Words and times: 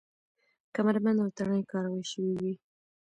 کمربند 0.75 1.17
او 1.23 1.29
تڼۍ 1.37 1.61
کارول 1.71 2.03
شوې 2.11 2.33
وې. 2.41 2.53